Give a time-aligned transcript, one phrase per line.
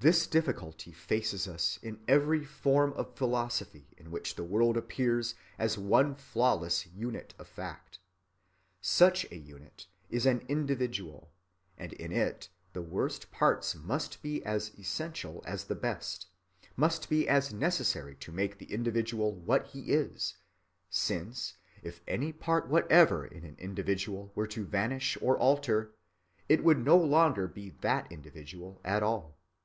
[0.00, 5.76] This difficulty faces us in every form of philosophy in which the world appears as
[5.76, 7.98] one flawless unit of fact.
[8.80, 11.32] Such a unit is an Individual,
[11.76, 16.28] and in it the worst parts must be as essential as the best,
[16.76, 20.36] must be as necessary to make the individual what he is;
[20.88, 25.92] since if any part whatever in an individual were to vanish or alter,
[26.48, 29.34] it would no longer be that individual at all.